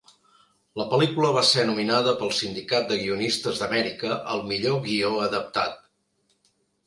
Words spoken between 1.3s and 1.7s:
va ser